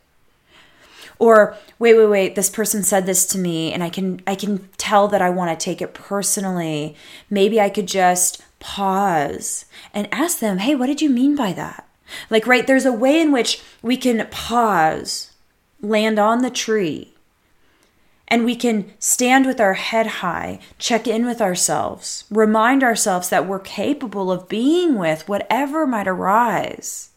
Or 1.19 1.59
wait, 1.79 1.95
wait, 1.95 2.07
wait, 2.07 2.35
this 2.37 2.49
person 2.49 2.83
said 2.83 3.05
this 3.05 3.27
to 3.27 3.39
me 3.39 3.71
and 3.71 3.83
I 3.83 3.91
can 3.91 4.23
I 4.27 4.35
can 4.35 4.67
tell 4.79 5.09
that 5.09 5.21
I 5.21 5.29
want 5.29 5.51
to 5.51 5.63
take 5.63 5.83
it 5.83 5.93
personally. 5.93 6.97
Maybe 7.29 7.61
I 7.61 7.69
could 7.69 7.87
just 7.87 8.43
pause 8.61 9.67
and 9.93 10.09
ask 10.11 10.39
them, 10.39 10.57
"Hey, 10.57 10.75
what 10.75 10.87
did 10.87 11.03
you 11.03 11.11
mean 11.11 11.37
by 11.37 11.53
that?" 11.53 11.87
Like, 12.31 12.47
right, 12.47 12.67
there's 12.67 12.87
a 12.87 12.93
way 12.93 13.21
in 13.21 13.31
which 13.31 13.61
we 13.83 13.99
can 13.99 14.27
pause, 14.31 15.33
land 15.83 16.19
on 16.19 16.41
the 16.41 16.49
tree, 16.49 17.13
and 18.29 18.45
we 18.45 18.55
can 18.55 18.93
stand 18.99 19.47
with 19.47 19.61
our 19.61 19.75
head 19.75 20.07
high, 20.07 20.61
check 20.79 21.09
in 21.09 21.25
with 21.25 21.41
ourselves, 21.41 22.25
remind 22.31 22.85
ourselves 22.85 23.31
that 23.31 23.47
we're 23.47 23.59
capable 23.59 24.31
of 24.31 24.49
being 24.49 24.97
with 24.99 25.29
whatever 25.29 25.87
might 25.87 26.07
arise. 26.07 27.11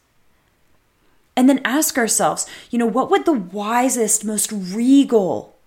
And 1.35 1.49
then 1.49 1.61
ask 1.63 1.97
ourselves, 1.97 2.47
you 2.69 2.79
know, 2.79 2.85
what 2.85 3.11
would 3.11 3.25
the 3.25 3.33
wisest, 3.33 4.25
most 4.25 4.51
regal, 4.51 5.57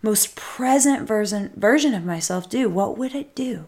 most 0.00 0.36
present 0.36 1.06
version, 1.06 1.52
version 1.56 1.94
of 1.94 2.04
myself 2.04 2.48
do? 2.48 2.68
What 2.68 2.96
would 2.96 3.14
it 3.14 3.34
do? 3.34 3.66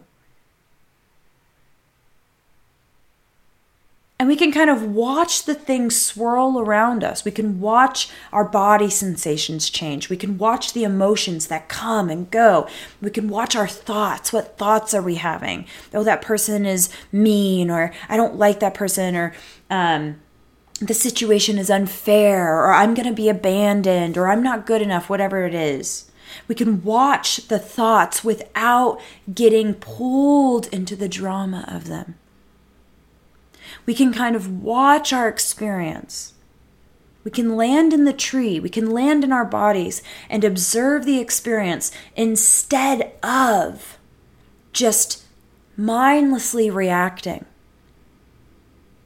And 4.17 4.29
we 4.29 4.37
can 4.37 4.53
kind 4.53 4.69
of 4.69 4.81
watch 4.81 5.43
the 5.43 5.53
things 5.53 6.01
swirl 6.01 6.57
around 6.57 7.03
us. 7.03 7.25
We 7.25 7.31
can 7.31 7.59
watch 7.59 8.09
our 8.31 8.45
body 8.45 8.89
sensations 8.89 9.69
change. 9.69 10.09
We 10.09 10.15
can 10.15 10.37
watch 10.37 10.71
the 10.71 10.85
emotions 10.85 11.47
that 11.47 11.67
come 11.67 12.09
and 12.09 12.31
go. 12.31 12.65
We 13.01 13.09
can 13.09 13.27
watch 13.27 13.57
our 13.57 13.67
thoughts. 13.67 14.31
What 14.31 14.57
thoughts 14.57 14.93
are 14.93 15.01
we 15.01 15.15
having? 15.15 15.67
Oh, 15.93 16.05
that 16.05 16.21
person 16.21 16.65
is 16.65 16.89
mean, 17.11 17.69
or 17.69 17.91
I 18.07 18.15
don't 18.15 18.37
like 18.37 18.61
that 18.61 18.73
person, 18.73 19.17
or 19.17 19.35
um, 19.69 20.21
the 20.79 20.93
situation 20.93 21.57
is 21.57 21.69
unfair, 21.69 22.57
or 22.57 22.71
I'm 22.71 22.93
going 22.93 23.09
to 23.09 23.13
be 23.13 23.27
abandoned, 23.27 24.17
or 24.17 24.29
I'm 24.29 24.41
not 24.41 24.65
good 24.65 24.81
enough, 24.81 25.09
whatever 25.09 25.45
it 25.45 25.53
is. 25.53 26.09
We 26.47 26.55
can 26.55 26.83
watch 26.83 27.49
the 27.49 27.59
thoughts 27.59 28.23
without 28.23 29.01
getting 29.33 29.73
pulled 29.73 30.67
into 30.67 30.95
the 30.95 31.09
drama 31.09 31.65
of 31.67 31.87
them 31.87 32.15
we 33.85 33.93
can 33.93 34.13
kind 34.13 34.35
of 34.35 34.63
watch 34.63 35.13
our 35.13 35.27
experience. 35.27 36.33
We 37.23 37.31
can 37.31 37.55
land 37.55 37.91
in 37.91 38.05
the 38.05 38.13
tree, 38.13 38.59
we 38.59 38.69
can 38.69 38.91
land 38.91 39.23
in 39.23 39.31
our 39.31 39.45
bodies 39.45 40.03
and 40.29 40.43
observe 40.43 41.05
the 41.05 41.19
experience 41.19 41.91
instead 42.15 43.13
of 43.23 43.97
just 44.73 45.23
mindlessly 45.75 46.69
reacting. 46.69 47.45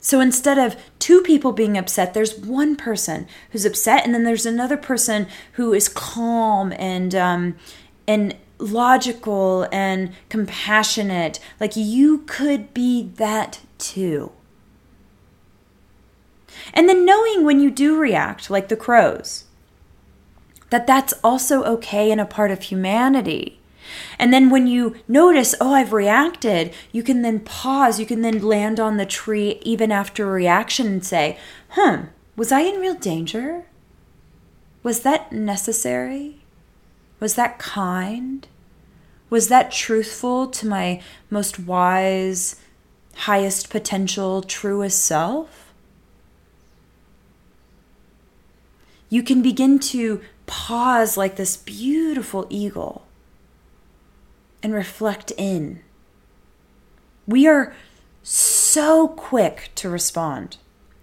So 0.02 0.20
instead 0.20 0.58
of 0.58 0.76
two 0.98 1.22
people 1.22 1.52
being 1.52 1.78
upset, 1.78 2.14
there's 2.14 2.38
one 2.38 2.76
person 2.76 3.28
who's 3.52 3.66
upset, 3.66 4.06
and 4.06 4.14
then 4.14 4.24
there's 4.24 4.46
another 4.46 4.78
person 4.78 5.28
who 5.54 5.74
is 5.74 5.90
calm 5.90 6.74
and 6.74 7.14
um, 7.14 7.56
and 8.08 8.36
logical 8.58 9.68
and 9.72 10.14
compassionate. 10.30 11.40
Like 11.60 11.76
you 11.76 12.20
could 12.20 12.74
be 12.74 13.04
that 13.16 13.60
too. 13.78 14.32
And 16.74 16.88
then 16.88 17.06
knowing 17.06 17.44
when 17.44 17.60
you 17.60 17.72
do 17.72 17.98
react, 17.98 18.50
like 18.50 18.70
the 18.70 18.76
crows, 18.76 19.46
that 20.70 20.88
that's 20.88 21.14
also 21.24 21.64
okay 21.64 22.12
and 22.12 22.22
a 22.22 22.26
part 22.26 22.52
of 22.52 22.64
humanity. 22.64 23.60
And 24.20 24.32
then 24.34 24.50
when 24.50 24.68
you 24.68 24.96
notice, 25.08 25.56
oh, 25.60 25.74
I've 25.74 25.94
reacted, 25.94 26.74
you 26.92 27.02
can 27.02 27.22
then 27.22 27.40
pause, 27.40 28.00
you 28.00 28.06
can 28.06 28.22
then 28.22 28.42
land 28.42 28.80
on 28.80 28.98
the 28.98 29.06
tree 29.06 29.60
even 29.64 29.92
after 29.92 30.28
a 30.28 30.32
reaction 30.32 30.88
and 30.88 31.06
say, 31.06 31.38
hmm, 31.70 32.06
was 32.36 32.52
I 32.52 32.62
in 32.62 32.80
real 32.80 32.96
danger? 32.96 33.66
Was 34.84 35.02
that 35.02 35.32
necessary? 35.32 36.42
Was 37.20 37.36
that 37.36 37.60
kind? 37.60 38.48
Was 39.30 39.50
that 39.50 39.72
truthful 39.72 40.48
to 40.48 40.68
my 40.68 41.02
most 41.30 41.60
wise, 41.60 42.56
highest 43.16 43.70
potential, 43.70 44.42
truest 44.42 45.04
self? 45.04 45.69
You 49.10 49.24
can 49.24 49.42
begin 49.42 49.80
to 49.80 50.22
pause 50.46 51.18
like 51.18 51.36
this 51.36 51.58
beautiful 51.58 52.46
eagle 52.50 53.06
and 54.62 54.74
reflect 54.74 55.32
in. 55.38 55.82
We 57.28 57.48
are 57.48 57.74
so 58.24 59.08
quick 59.10 59.72
to 59.76 59.90
respond. 59.90 60.58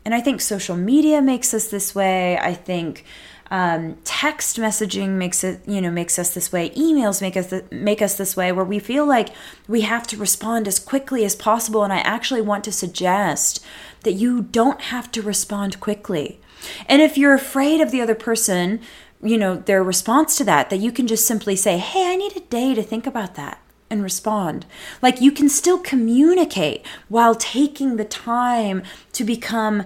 And 0.04 0.14
I 0.14 0.20
think 0.20 0.40
social 0.40 0.76
media 0.76 1.20
makes 1.20 1.52
us 1.52 1.68
this 1.68 1.94
way. 1.94 2.38
I 2.38 2.54
think 2.54 3.04
um, 3.50 3.96
text 4.04 4.58
messaging 4.58 5.10
makes 5.10 5.44
it 5.44 5.60
you 5.66 5.80
know 5.80 5.90
makes 5.90 6.18
us 6.18 6.34
this 6.34 6.52
way. 6.52 6.70
Emails 6.70 7.20
make 7.20 7.36
us 7.36 7.50
th- 7.50 7.70
make 7.70 8.02
us 8.02 8.16
this 8.16 8.36
way 8.36 8.52
where 8.52 8.64
we 8.64 8.78
feel 8.78 9.06
like 9.06 9.28
we 9.68 9.82
have 9.82 10.06
to 10.08 10.16
respond 10.16 10.66
as 10.66 10.78
quickly 10.78 11.24
as 11.24 11.36
possible. 11.36 11.84
And 11.84 11.92
i 11.92 11.98
actually 11.98 12.42
want 12.42 12.64
to 12.64 12.72
suggest 12.72 13.64
that 14.02 14.12
you 14.12 14.42
don't 14.42 14.80
have 14.82 15.10
to 15.12 15.22
respond 15.22 15.80
quickly. 15.80 16.40
And 16.88 17.02
if 17.02 17.16
you're 17.16 17.34
afraid 17.34 17.80
of 17.80 17.90
the 17.90 18.00
other 18.00 18.14
person 18.14 18.80
you 19.22 19.38
know 19.38 19.56
their 19.56 19.82
response 19.82 20.36
to 20.36 20.44
that 20.44 20.68
that 20.68 20.76
you 20.76 20.92
can 20.92 21.06
just 21.06 21.26
simply 21.26 21.56
say 21.56 21.78
hey 21.78 22.12
i 22.12 22.16
need 22.16 22.36
a 22.36 22.40
day 22.40 22.74
to 22.74 22.82
think 22.82 23.06
about 23.06 23.34
that 23.34 23.58
and 23.90 24.02
respond. 24.02 24.66
Like 25.02 25.20
you 25.20 25.32
can 25.32 25.48
still 25.48 25.78
communicate 25.78 26.84
while 27.08 27.34
taking 27.34 27.96
the 27.96 28.04
time 28.04 28.82
to 29.12 29.24
become 29.24 29.84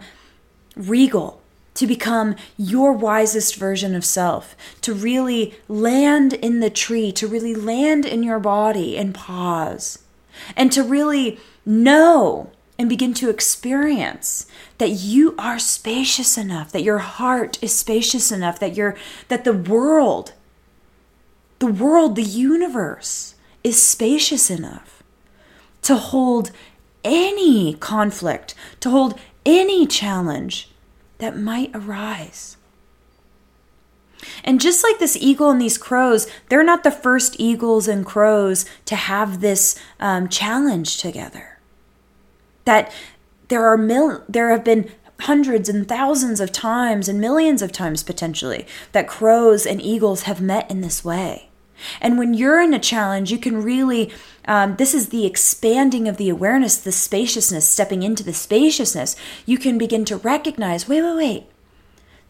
regal, 0.76 1.39
to 1.74 1.86
become 1.86 2.36
your 2.56 2.92
wisest 2.92 3.56
version 3.56 3.94
of 3.94 4.04
self, 4.04 4.56
to 4.82 4.92
really 4.92 5.54
land 5.68 6.34
in 6.34 6.60
the 6.60 6.70
tree, 6.70 7.12
to 7.12 7.26
really 7.26 7.54
land 7.54 8.04
in 8.04 8.22
your 8.22 8.38
body 8.38 8.96
and 8.98 9.14
pause, 9.14 10.00
and 10.56 10.72
to 10.72 10.82
really 10.82 11.38
know 11.64 12.50
and 12.78 12.88
begin 12.88 13.12
to 13.14 13.28
experience 13.28 14.46
that 14.78 14.90
you 14.90 15.34
are 15.38 15.58
spacious 15.58 16.38
enough 16.38 16.72
that 16.72 16.82
your 16.82 16.98
heart 16.98 17.62
is 17.62 17.74
spacious 17.74 18.32
enough 18.32 18.58
that 18.58 18.74
you're 18.74 18.96
that 19.28 19.44
the 19.44 19.52
world 19.52 20.32
the 21.58 21.66
world 21.66 22.16
the 22.16 22.22
universe 22.22 23.34
is 23.62 23.80
spacious 23.80 24.50
enough 24.50 25.02
to 25.82 25.96
hold 25.96 26.50
any 27.04 27.74
conflict, 27.74 28.54
to 28.80 28.90
hold 28.90 29.18
any 29.44 29.86
challenge 29.86 30.69
that 31.20 31.36
might 31.36 31.70
arise. 31.74 32.56
And 34.44 34.60
just 34.60 34.84
like 34.84 34.98
this 34.98 35.16
eagle 35.16 35.50
and 35.50 35.60
these 35.60 35.78
crows, 35.78 36.26
they're 36.48 36.64
not 36.64 36.82
the 36.82 36.90
first 36.90 37.36
eagles 37.38 37.88
and 37.88 38.04
crows 38.04 38.66
to 38.86 38.96
have 38.96 39.40
this 39.40 39.78
um, 39.98 40.28
challenge 40.28 40.98
together. 40.98 41.58
That 42.64 42.92
there 43.48 43.66
are 43.66 43.78
mil- 43.78 44.22
there 44.28 44.50
have 44.50 44.64
been 44.64 44.90
hundreds 45.20 45.68
and 45.68 45.86
thousands 45.86 46.40
of 46.40 46.52
times 46.52 47.08
and 47.08 47.20
millions 47.20 47.60
of 47.62 47.72
times 47.72 48.02
potentially 48.02 48.66
that 48.92 49.06
crows 49.06 49.66
and 49.66 49.80
eagles 49.80 50.22
have 50.22 50.40
met 50.40 50.70
in 50.70 50.80
this 50.80 51.04
way. 51.04 51.49
And 52.00 52.18
when 52.18 52.34
you're 52.34 52.60
in 52.60 52.74
a 52.74 52.78
challenge, 52.78 53.30
you 53.30 53.38
can 53.38 53.62
really, 53.62 54.12
um, 54.46 54.76
this 54.76 54.94
is 54.94 55.08
the 55.08 55.26
expanding 55.26 56.08
of 56.08 56.16
the 56.16 56.28
awareness, 56.28 56.76
the 56.76 56.92
spaciousness, 56.92 57.68
stepping 57.68 58.02
into 58.02 58.22
the 58.22 58.34
spaciousness. 58.34 59.16
You 59.46 59.58
can 59.58 59.78
begin 59.78 60.04
to 60.06 60.16
recognize 60.16 60.88
wait, 60.88 61.02
wait, 61.02 61.16
wait. 61.16 61.46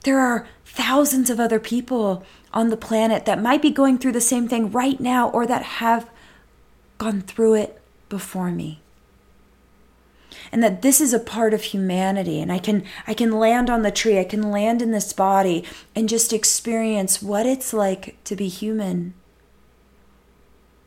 There 0.04 0.18
are 0.18 0.46
thousands 0.64 1.30
of 1.30 1.38
other 1.38 1.60
people 1.60 2.24
on 2.52 2.70
the 2.70 2.76
planet 2.76 3.26
that 3.26 3.42
might 3.42 3.62
be 3.62 3.70
going 3.70 3.98
through 3.98 4.12
the 4.12 4.20
same 4.20 4.48
thing 4.48 4.70
right 4.70 4.98
now 4.98 5.28
or 5.30 5.46
that 5.46 5.62
have 5.62 6.08
gone 6.98 7.20
through 7.20 7.54
it 7.54 7.80
before 8.08 8.50
me 8.50 8.80
and 10.52 10.62
that 10.62 10.82
this 10.82 11.00
is 11.00 11.12
a 11.12 11.18
part 11.18 11.54
of 11.54 11.62
humanity 11.62 12.40
and 12.40 12.52
I 12.52 12.58
can 12.58 12.84
I 13.06 13.14
can 13.14 13.32
land 13.32 13.70
on 13.70 13.82
the 13.82 13.90
tree 13.90 14.18
I 14.18 14.24
can 14.24 14.50
land 14.50 14.82
in 14.82 14.90
this 14.90 15.12
body 15.12 15.64
and 15.94 16.08
just 16.08 16.32
experience 16.32 17.22
what 17.22 17.46
it's 17.46 17.72
like 17.72 18.16
to 18.24 18.36
be 18.36 18.48
human 18.48 19.14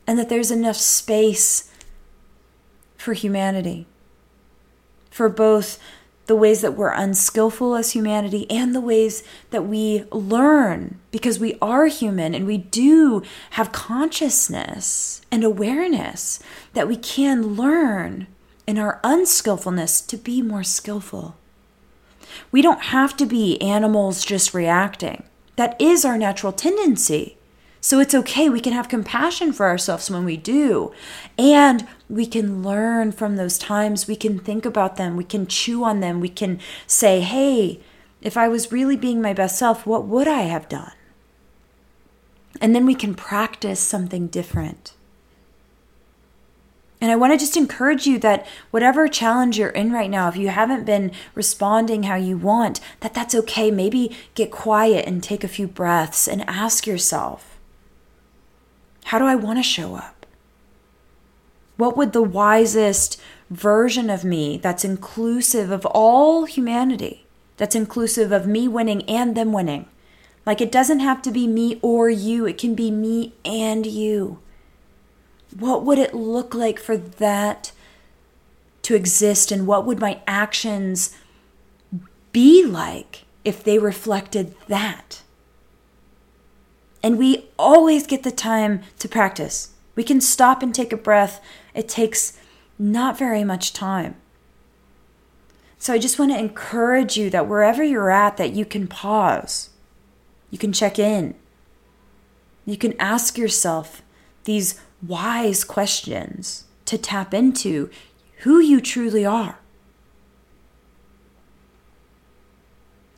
and 0.06 0.18
that 0.20 0.30
there's 0.30 0.52
enough 0.52 0.76
space 0.76 1.72
for 2.98 3.14
humanity, 3.14 3.86
for 5.10 5.30
both 5.30 5.80
the 6.26 6.36
ways 6.36 6.62
that 6.62 6.76
we're 6.76 6.94
unskillful 6.94 7.76
as 7.76 7.92
humanity 7.92 8.50
and 8.50 8.74
the 8.74 8.82
ways 8.82 9.24
that 9.52 9.66
we 9.66 10.06
learn 10.12 11.00
because 11.12 11.38
we 11.38 11.58
are 11.62 11.88
human 11.88 12.34
and 12.34 12.46
we 12.46 12.58
do 12.58 13.22
have 13.52 13.74
consciousness 13.74 15.22
and 15.32 15.44
awareness 15.44 16.40
that 16.74 16.88
we 16.88 16.96
can 16.96 17.56
learn 17.56 18.28
in 18.66 18.78
our 18.78 19.02
unskillfulness 19.04 20.00
to 20.00 20.16
be 20.16 20.42
more 20.42 20.64
skillful. 20.64 21.36
We 22.52 22.62
don't 22.62 22.84
have 22.84 23.18
to 23.18 23.26
be 23.26 23.62
animals 23.62 24.24
just 24.24 24.54
reacting. 24.54 25.24
That 25.58 25.80
is 25.80 26.06
our 26.06 26.18
natural 26.18 26.54
tendency. 26.54 27.38
So 27.84 28.00
it's 28.00 28.16
okay. 28.16 28.48
We 28.48 28.62
can 28.62 28.72
have 28.72 28.88
compassion 28.88 29.52
for 29.52 29.66
ourselves 29.66 30.10
when 30.10 30.24
we 30.24 30.38
do. 30.38 30.94
And 31.38 31.86
we 32.08 32.26
can 32.26 32.64
learn 32.64 33.12
from 33.12 33.36
those 33.36 33.58
times. 33.58 34.08
We 34.08 34.16
can 34.16 34.40
think 34.40 34.66
about 34.66 34.96
them. 34.96 35.18
We 35.18 35.26
can 35.26 35.48
chew 35.48 35.84
on 35.84 36.00
them. 36.00 36.22
We 36.22 36.30
can 36.30 36.62
say, 36.88 37.20
hey, 37.20 37.82
if 38.22 38.38
I 38.38 38.48
was 38.48 38.72
really 38.72 38.96
being 38.96 39.22
my 39.22 39.34
best 39.34 39.60
self, 39.60 39.86
what 39.86 40.06
would 40.06 40.30
I 40.30 40.44
have 40.44 40.70
done? 40.70 40.94
And 42.62 42.74
then 42.74 42.86
we 42.86 42.96
can 42.96 43.16
practice 43.16 43.82
something 43.82 44.28
different. 44.28 44.94
And 47.02 47.12
I 47.12 47.18
want 47.18 47.34
to 47.34 47.38
just 47.38 47.58
encourage 47.58 48.08
you 48.08 48.18
that 48.20 48.48
whatever 48.72 49.10
challenge 49.10 49.60
you're 49.60 49.68
in 49.68 49.92
right 49.92 50.10
now, 50.10 50.30
if 50.30 50.38
you 50.38 50.48
haven't 50.48 50.86
been 50.86 51.12
responding 51.36 52.04
how 52.04 52.16
you 52.16 52.38
want, 52.38 52.80
that 53.02 53.14
that's 53.14 53.36
okay. 53.36 53.72
Maybe 53.72 54.16
get 54.36 54.52
quiet 54.52 55.06
and 55.06 55.22
take 55.22 55.44
a 55.44 55.50
few 55.50 55.68
breaths 55.68 56.30
and 56.30 56.48
ask 56.48 56.88
yourself, 56.88 57.53
how 59.06 59.20
do 59.20 59.26
I 59.26 59.36
want 59.36 59.60
to 59.60 59.64
show 59.64 59.96
up? 59.96 60.26
What 61.78 61.98
would 61.98 62.14
the 62.14 62.22
wisest 62.22 63.20
version 63.50 64.10
of 64.10 64.24
me 64.24 64.58
that's 64.58 64.86
inclusive 64.86 65.72
of 65.72 65.86
all 65.88 66.46
humanity, 66.46 67.26
that's 67.58 67.76
inclusive 67.76 68.32
of 68.32 68.48
me 68.48 68.68
winning 68.68 69.02
and 69.04 69.36
them 69.36 69.52
winning? 69.52 69.88
Like 70.46 70.62
it 70.62 70.72
doesn't 70.72 71.00
have 71.00 71.22
to 71.24 71.32
be 71.32 71.48
me 71.48 71.80
or 71.82 72.10
you, 72.10 72.46
it 72.46 72.58
can 72.58 72.76
be 72.76 72.92
me 72.92 73.34
and 73.44 73.86
you. 73.86 74.40
What 75.58 75.84
would 75.84 75.98
it 75.98 76.14
look 76.14 76.54
like 76.54 76.80
for 76.80 76.98
that 76.98 77.72
to 78.84 78.96
exist, 78.96 79.52
and 79.52 79.66
what 79.66 79.86
would 79.86 80.00
my 80.00 80.20
actions 80.28 81.16
be 82.32 82.66
like 82.66 83.24
if 83.46 83.64
they 83.64 83.80
reflected 83.80 84.56
that? 84.68 85.23
And 87.04 87.20
we 87.20 87.50
always 87.60 88.08
get 88.08 88.24
the 88.24 88.32
time 88.32 88.82
to 89.00 89.10
practice. 89.10 89.74
We 89.96 90.04
can 90.04 90.22
stop 90.22 90.64
and 90.64 90.74
take 90.74 90.94
a 90.94 90.98
breath. 90.98 91.44
It 91.76 91.90
takes 91.90 92.40
not 92.80 93.20
very 93.20 93.44
much 93.44 93.74
time. 93.74 94.16
So 95.78 95.94
I 95.94 95.98
just 95.98 96.18
want 96.18 96.32
to 96.32 96.40
encourage 96.40 97.18
you 97.18 97.30
that 97.30 97.48
wherever 97.48 97.84
you're 97.84 98.10
at 98.10 98.38
that 98.38 98.54
you 98.54 98.64
can 98.64 98.88
pause. 98.88 99.70
You 100.50 100.58
can 100.58 100.72
check 100.72 100.98
in. 100.98 101.36
You 102.66 102.78
can 102.78 103.00
ask 103.00 103.38
yourself 103.38 104.02
these 104.46 104.80
wise 105.06 105.64
questions 105.64 106.66
to 106.86 106.98
tap 106.98 107.34
into 107.34 107.90
who 108.40 108.60
you 108.60 108.80
truly 108.80 109.26
are. 109.26 109.60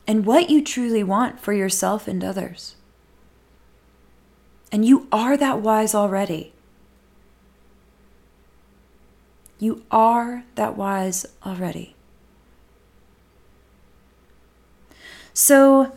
And 0.08 0.24
what 0.24 0.50
you 0.50 0.62
truly 0.62 1.02
want 1.02 1.40
for 1.40 1.52
yourself 1.52 2.06
and 2.06 2.22
others. 2.22 2.75
And 4.72 4.84
you 4.84 5.06
are 5.12 5.36
that 5.36 5.60
wise 5.60 5.94
already. 5.94 6.52
You 9.58 9.84
are 9.90 10.44
that 10.56 10.76
wise 10.76 11.24
already. 11.44 11.94
So, 15.32 15.96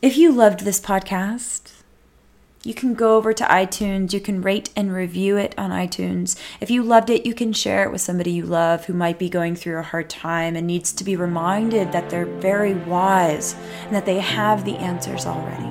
if 0.00 0.16
you 0.16 0.32
loved 0.32 0.60
this 0.60 0.80
podcast, 0.80 1.72
you 2.64 2.72
can 2.72 2.94
go 2.94 3.16
over 3.16 3.32
to 3.34 3.44
iTunes. 3.44 4.12
You 4.12 4.20
can 4.20 4.40
rate 4.40 4.70
and 4.74 4.92
review 4.92 5.36
it 5.36 5.54
on 5.58 5.70
iTunes. 5.70 6.38
If 6.60 6.70
you 6.70 6.82
loved 6.82 7.10
it, 7.10 7.26
you 7.26 7.34
can 7.34 7.52
share 7.52 7.84
it 7.84 7.92
with 7.92 8.00
somebody 8.00 8.32
you 8.32 8.46
love 8.46 8.86
who 8.86 8.94
might 8.94 9.18
be 9.18 9.28
going 9.28 9.54
through 9.54 9.78
a 9.78 9.82
hard 9.82 10.08
time 10.08 10.56
and 10.56 10.66
needs 10.66 10.92
to 10.94 11.04
be 11.04 11.16
reminded 11.16 11.92
that 11.92 12.08
they're 12.08 12.24
very 12.24 12.74
wise 12.74 13.54
and 13.84 13.94
that 13.94 14.06
they 14.06 14.20
have 14.20 14.64
the 14.64 14.76
answers 14.76 15.26
already. 15.26 15.68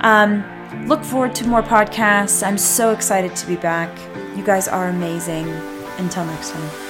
Um, 0.00 0.44
Look 0.86 1.02
forward 1.02 1.34
to 1.36 1.46
more 1.46 1.62
podcasts. 1.62 2.46
I'm 2.46 2.58
so 2.58 2.92
excited 2.92 3.34
to 3.36 3.46
be 3.46 3.56
back. 3.56 3.90
You 4.36 4.44
guys 4.44 4.68
are 4.68 4.88
amazing. 4.88 5.48
Until 5.98 6.24
next 6.24 6.50
time. 6.50 6.83